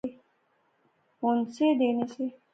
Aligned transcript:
ہن 1.21 1.37
سے 1.55 1.65
دینے 1.79 2.05
سے 2.13 2.25